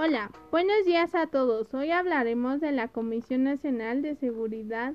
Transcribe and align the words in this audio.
Hola, 0.00 0.30
buenos 0.52 0.84
días 0.86 1.12
a 1.16 1.26
todos. 1.26 1.74
Hoy 1.74 1.90
hablaremos 1.90 2.60
de 2.60 2.70
la 2.70 2.86
Comisión 2.86 3.42
Nacional 3.42 4.00
de 4.00 4.14
Seguridad 4.14 4.94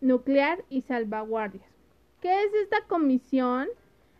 Nuclear 0.00 0.64
y 0.70 0.80
Salvaguardias. 0.80 1.68
¿Qué 2.22 2.42
es 2.42 2.54
esta 2.54 2.86
comisión? 2.86 3.68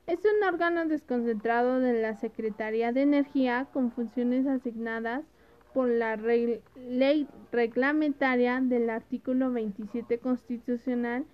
Es 0.06 0.18
un 0.26 0.46
órgano 0.46 0.84
desconcentrado 0.84 1.80
de 1.80 2.02
la 2.02 2.16
Secretaría 2.16 2.92
de 2.92 3.00
Energía 3.00 3.66
con 3.72 3.92
funciones 3.92 4.46
asignadas 4.46 5.24
por 5.72 5.88
la 5.88 6.16
ley 6.16 7.26
reglamentaria 7.50 8.60
del 8.60 8.90
artículo 8.90 9.52
27 9.52 10.18
constitucional 10.18 11.24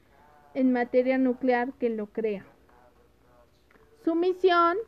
en 0.55 0.73
materia 0.73 1.19
nuclear 1.19 1.73
que 1.73 1.91
lo 1.91 2.07
crea. 2.07 2.47
Su 4.05 4.15
misión 4.15 4.79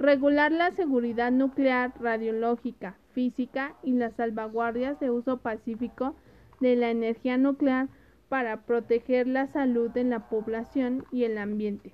regular 0.00 0.50
la 0.50 0.70
seguridad 0.70 1.30
nuclear, 1.30 1.92
radiológica, 2.00 2.96
física 3.12 3.74
y 3.82 3.92
las 3.92 4.14
salvaguardias 4.14 4.98
de 4.98 5.10
uso 5.10 5.36
pacífico 5.36 6.16
de 6.58 6.74
la 6.74 6.88
energía 6.88 7.36
nuclear 7.36 7.88
para 8.30 8.62
proteger 8.62 9.26
la 9.26 9.46
salud 9.46 9.90
de 9.90 10.04
la 10.04 10.30
población 10.30 11.04
y 11.12 11.24
el 11.24 11.36
ambiente. 11.36 11.92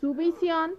Su 0.00 0.14
visión, 0.14 0.74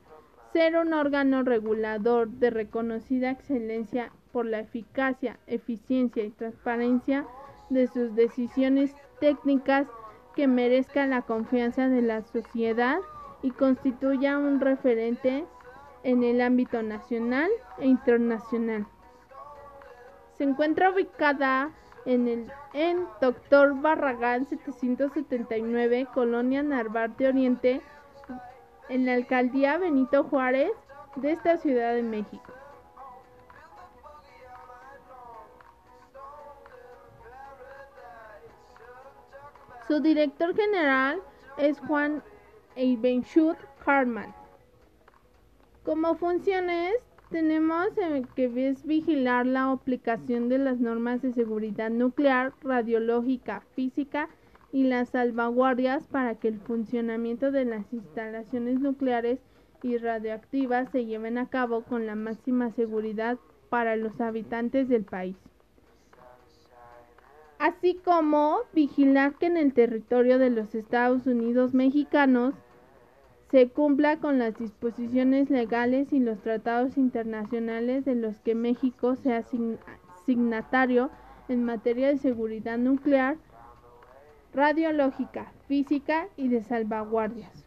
ser 0.54 0.78
un 0.78 0.94
órgano 0.94 1.44
regulador 1.44 2.30
de 2.30 2.50
reconocida 2.50 3.32
excelencia 3.32 4.14
por 4.32 4.46
la 4.46 4.60
eficacia, 4.60 5.40
eficiencia 5.48 6.24
y 6.24 6.30
transparencia 6.30 7.26
de 7.70 7.88
sus 7.88 8.16
decisiones 8.16 8.96
técnicas 9.20 9.88
que 10.38 10.48
merezca 10.48 11.06
la 11.06 11.24
confianza 11.24 11.90
de 11.90 12.02
la 12.02 12.22
sociedad 12.22 13.00
y 13.42 13.52
constituya 13.52 14.38
un 14.38 14.62
referente 14.62 15.46
en 16.04 16.24
el 16.24 16.42
ámbito 16.42 16.82
nacional 16.82 17.50
e 17.78 17.88
internacional. 17.88 18.88
Se 20.38 20.44
encuentra 20.44 20.92
ubicada 20.92 21.72
en 22.06 22.28
el 22.28 22.52
en 22.74 23.06
Doctor 23.20 23.80
Barragán 23.82 24.46
779, 24.48 26.08
Colonia 26.14 26.64
Narvarte 26.64 27.28
Oriente, 27.28 27.82
en 28.90 29.06
la 29.06 29.14
alcaldía 29.14 29.78
Benito 29.78 30.24
Juárez 30.24 30.72
de 31.18 31.32
esta 31.32 31.58
Ciudad 31.58 31.94
de 31.94 32.04
México. 32.04 32.54
Su 39.88 40.00
director 40.00 40.56
general 40.56 41.22
es 41.58 41.78
Juan 41.82 42.24
Eibenschut 42.76 43.58
Hartmann. 43.86 44.41
Como 45.84 46.14
funciones 46.16 46.94
tenemos 47.32 47.88
que 48.36 48.70
es 48.70 48.86
vigilar 48.86 49.48
la 49.48 49.72
aplicación 49.72 50.48
de 50.48 50.60
las 50.60 50.80
normas 50.80 51.24
de 51.24 51.34
seguridad 51.34 51.90
nuclear, 51.90 52.54
radiológica, 52.62 53.64
física 53.74 54.30
y 54.72 54.84
las 54.84 55.10
salvaguardias 55.10 56.06
para 56.08 56.36
que 56.36 56.50
el 56.50 56.60
funcionamiento 56.60 57.52
de 57.52 57.66
las 57.66 57.92
instalaciones 57.94 58.80
nucleares 58.80 59.40
y 59.82 59.98
radioactivas 59.98 60.92
se 60.92 61.06
lleven 61.06 61.40
a 61.40 61.50
cabo 61.50 61.82
con 61.84 62.06
la 62.06 62.16
máxima 62.16 62.70
seguridad 62.72 63.40
para 63.70 63.96
los 63.96 64.22
habitantes 64.22 64.88
del 64.88 65.04
país. 65.04 65.38
Así 67.58 67.96
como 68.04 68.60
vigilar 68.74 69.36
que 69.36 69.48
en 69.48 69.58
el 69.58 69.74
territorio 69.74 70.38
de 70.38 70.52
los 70.52 70.76
Estados 70.76 71.26
Unidos 71.26 71.74
mexicanos 71.74 72.54
se 73.52 73.70
cumpla 73.70 74.18
con 74.18 74.40
las 74.40 74.58
disposiciones 74.58 75.50
legales 75.50 76.14
y 76.14 76.20
los 76.20 76.42
tratados 76.42 76.98
internacionales 76.98 78.06
de 78.06 78.16
los 78.16 78.40
que 78.40 78.56
México 78.56 79.18
sea 79.18 79.44
signatario 80.26 81.12
en 81.50 81.66
materia 81.66 82.08
de 82.08 82.18
seguridad 82.18 82.78
nuclear, 82.78 83.36
radiológica, 84.54 85.52
física 85.68 86.28
y 86.38 86.48
de 86.48 86.64
salvaguardias. 86.64 87.66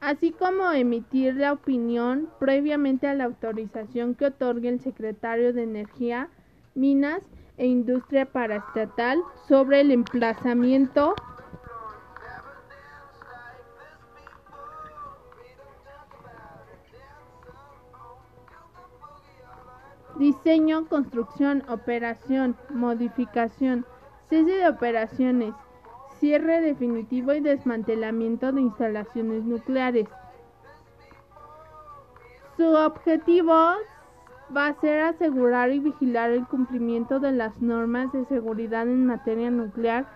así 0.00 0.32
como 0.32 0.72
emitir 0.72 1.36
la 1.36 1.52
opinión 1.52 2.30
previamente 2.38 3.06
a 3.06 3.14
la 3.14 3.24
autorización 3.24 4.14
que 4.14 4.26
otorgue 4.26 4.70
el 4.70 4.80
secretario 4.80 5.52
de 5.52 5.62
Energía, 5.62 6.28
Minas 6.74 7.22
e 7.58 7.66
Industria 7.66 8.24
Paraestatal 8.24 9.20
sobre 9.46 9.82
el 9.82 9.90
emplazamiento 9.90 11.14
diseño, 20.20 20.86
construcción, 20.86 21.64
operación, 21.68 22.54
modificación, 22.68 23.86
cese 24.28 24.52
de 24.52 24.68
operaciones, 24.68 25.54
cierre 26.18 26.60
definitivo 26.60 27.32
y 27.32 27.40
desmantelamiento 27.40 28.52
de 28.52 28.60
instalaciones 28.60 29.44
nucleares. 29.44 30.06
Su 32.58 32.66
objetivo 32.66 33.54
va 34.54 34.66
a 34.66 34.80
ser 34.80 35.00
asegurar 35.00 35.72
y 35.72 35.78
vigilar 35.78 36.30
el 36.30 36.46
cumplimiento 36.46 37.18
de 37.18 37.32
las 37.32 37.58
normas 37.62 38.12
de 38.12 38.26
seguridad 38.26 38.82
en 38.82 39.06
materia 39.06 39.50
nuclear, 39.50 40.06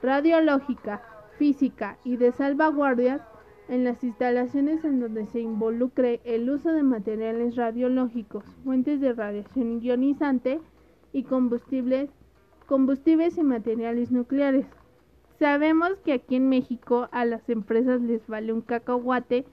radiológica, 0.00 1.02
física 1.36 1.98
y 2.02 2.16
de 2.16 2.32
salvaguardias 2.32 3.20
en 3.70 3.84
las 3.84 4.02
instalaciones 4.02 4.84
en 4.84 4.98
donde 4.98 5.26
se 5.26 5.38
involucre 5.38 6.20
el 6.24 6.50
uso 6.50 6.72
de 6.72 6.82
materiales 6.82 7.54
radiológicos, 7.54 8.44
fuentes 8.64 9.00
de 9.00 9.12
radiación 9.12 9.80
ionizante 9.80 10.60
y 11.12 11.22
combustibles, 11.22 12.10
combustibles 12.66 13.38
y 13.38 13.44
materiales 13.44 14.10
nucleares. 14.10 14.66
Sabemos 15.38 15.92
que 16.04 16.14
aquí 16.14 16.34
en 16.34 16.48
México 16.48 17.08
a 17.12 17.24
las 17.24 17.48
empresas 17.48 18.00
les 18.00 18.26
vale 18.26 18.52
un 18.52 18.60
cacahuate 18.60 19.46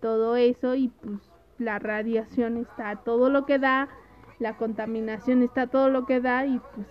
todo 0.00 0.36
eso 0.36 0.76
y 0.76 0.88
pues 1.02 1.18
la 1.58 1.80
radiación 1.80 2.58
está 2.58 3.02
todo 3.02 3.28
lo 3.28 3.44
que 3.44 3.58
da, 3.58 3.88
la 4.38 4.56
contaminación 4.56 5.42
está 5.42 5.66
todo 5.66 5.90
lo 5.90 6.06
que 6.06 6.20
da 6.20 6.46
y 6.46 6.60
pues 6.76 6.86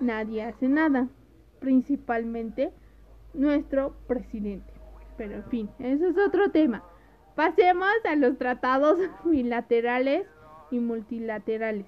nadie 0.00 0.42
hace 0.42 0.68
nada, 0.68 1.08
principalmente 1.60 2.72
nuestro 3.34 3.94
presidente. 4.06 4.75
Pero 5.16 5.36
en 5.36 5.44
fin, 5.44 5.70
eso 5.78 6.06
es 6.06 6.18
otro 6.18 6.50
tema. 6.50 6.82
Pasemos 7.34 7.94
a 8.04 8.16
los 8.16 8.38
tratados 8.38 8.98
bilaterales 9.24 10.26
y 10.70 10.78
multilaterales. 10.78 11.86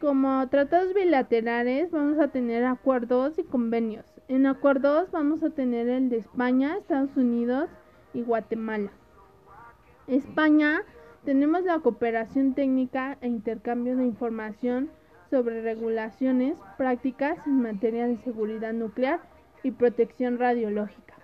Como 0.00 0.46
tratados 0.48 0.94
bilaterales 0.94 1.90
vamos 1.90 2.18
a 2.20 2.28
tener 2.28 2.64
acuerdos 2.64 3.38
y 3.38 3.42
convenios. 3.42 4.06
En 4.28 4.46
acuerdos 4.46 5.10
vamos 5.10 5.42
a 5.42 5.50
tener 5.50 5.88
el 5.88 6.08
de 6.08 6.18
España, 6.18 6.76
Estados 6.76 7.16
Unidos 7.16 7.68
y 8.14 8.22
Guatemala. 8.22 8.90
España 10.06 10.82
tenemos 11.24 11.64
la 11.64 11.80
cooperación 11.80 12.54
técnica 12.54 13.18
e 13.20 13.26
intercambio 13.26 13.96
de 13.96 14.04
información 14.04 14.90
sobre 15.30 15.62
regulaciones, 15.62 16.56
prácticas 16.78 17.38
en 17.46 17.62
materia 17.62 18.06
de 18.06 18.16
seguridad 18.18 18.72
nuclear 18.72 19.20
y 19.62 19.72
protección 19.72 20.38
radiológica. 20.38 21.17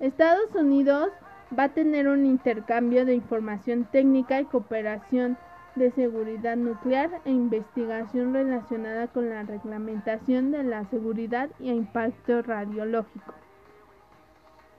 Estados 0.00 0.54
Unidos 0.54 1.10
va 1.58 1.64
a 1.64 1.68
tener 1.70 2.06
un 2.06 2.24
intercambio 2.24 3.04
de 3.04 3.14
información 3.14 3.84
técnica 3.90 4.40
y 4.40 4.44
cooperación 4.44 5.36
de 5.74 5.90
seguridad 5.90 6.56
nuclear 6.56 7.20
e 7.24 7.30
investigación 7.30 8.32
relacionada 8.32 9.08
con 9.08 9.28
la 9.28 9.42
reglamentación 9.42 10.52
de 10.52 10.62
la 10.62 10.84
seguridad 10.84 11.50
y 11.58 11.70
impacto 11.70 12.42
radiológico. 12.42 13.34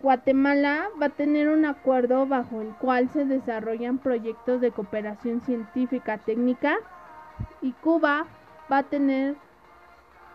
Guatemala 0.01 0.88
va 1.01 1.07
a 1.07 1.10
tener 1.10 1.50
un 1.50 1.65
acuerdo 1.65 2.25
bajo 2.25 2.62
el 2.62 2.74
cual 2.75 3.10
se 3.10 3.25
desarrollan 3.25 3.98
proyectos 3.98 4.62
de 4.62 4.72
cooperación 4.72 5.42
científica 5.42 6.18
técnica 6.19 6.77
y 7.62 7.74
Cuba 7.74 8.25
va 8.72 8.77
a 8.77 8.83
tener 8.83 9.36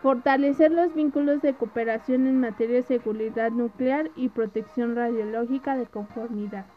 Fortalecer 0.05 0.71
los 0.71 0.93
vínculos 0.93 1.41
de 1.41 1.55
cooperación 1.55 2.27
en 2.27 2.39
materia 2.39 2.75
de 2.75 2.83
seguridad 2.83 3.49
nuclear 3.49 4.11
y 4.15 4.29
protección 4.29 4.95
radiológica 4.95 5.75
de 5.75 5.87
conformidad. 5.87 6.67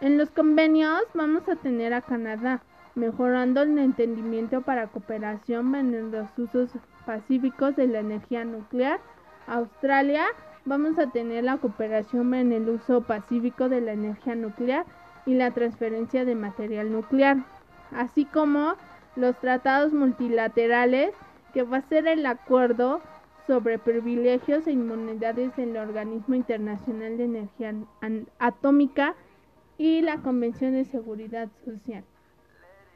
En 0.00 0.18
los 0.18 0.32
convenios 0.32 1.04
vamos 1.14 1.48
a 1.48 1.54
tener 1.54 1.94
a 1.94 2.00
Canadá, 2.00 2.60
mejorando 2.96 3.62
el 3.62 3.78
entendimiento 3.78 4.62
para 4.62 4.88
cooperación 4.88 5.72
en 5.76 6.10
los 6.10 6.36
usos 6.36 6.70
pacíficos 7.06 7.76
de 7.76 7.86
la 7.86 8.00
energía 8.00 8.44
nuclear. 8.44 8.98
Australia, 9.46 10.24
vamos 10.64 10.98
a 10.98 11.12
tener 11.12 11.44
la 11.44 11.58
cooperación 11.58 12.34
en 12.34 12.50
el 12.50 12.68
uso 12.70 13.02
pacífico 13.02 13.68
de 13.68 13.82
la 13.82 13.92
energía 13.92 14.34
nuclear 14.34 14.84
y 15.26 15.34
la 15.34 15.52
transferencia 15.52 16.24
de 16.24 16.34
material 16.34 16.90
nuclear, 16.90 17.36
así 17.92 18.24
como 18.24 18.74
los 19.14 19.38
tratados 19.38 19.92
multilaterales 19.92 21.14
que 21.58 21.64
va 21.64 21.78
a 21.78 21.88
ser 21.88 22.06
el 22.06 22.24
acuerdo 22.24 23.00
sobre 23.48 23.80
privilegios 23.80 24.68
e 24.68 24.70
inmunidades 24.70 25.56
del 25.56 25.76
Organismo 25.76 26.36
Internacional 26.36 27.18
de 27.18 27.24
Energía 27.24 27.74
Atómica 28.38 29.16
y 29.76 30.00
la 30.02 30.18
Convención 30.18 30.74
de 30.74 30.84
Seguridad 30.84 31.48
Social. 31.64 32.04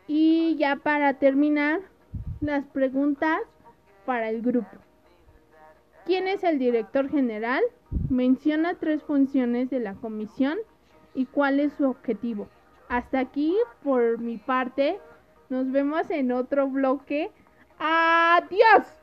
Y 0.06 0.55
ya 0.61 0.76
para 0.76 1.14
terminar, 1.14 1.81
las 2.41 2.64
preguntas 2.67 3.41
para 4.06 4.29
el 4.29 4.43
grupo. 4.43 4.79
¿Quién 6.06 6.29
es 6.29 6.44
el 6.44 6.61
director 6.61 7.11
general? 7.11 7.64
Menciona 8.11 8.75
tres 8.75 9.03
funciones 9.03 9.70
de 9.70 9.81
la 9.81 9.94
comisión 9.94 10.56
y 11.14 11.26
cuál 11.26 11.59
es 11.59 11.73
su 11.73 11.91
objetivo. 11.91 12.47
Hasta 12.88 13.19
aquí 13.19 13.56
por 13.82 14.19
mi 14.19 14.37
parte. 14.38 15.00
Nos 15.49 15.69
vemos 15.73 16.09
en 16.12 16.31
otro 16.31 16.69
bloque. 16.69 17.32
Adiós. 17.84 19.01